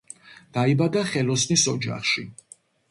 [0.57, 2.29] დაიბადა ხელოსნის ოჯახში.